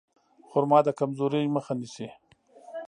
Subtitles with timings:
[0.49, 2.07] خرما د کمزورۍ مخه نیسي.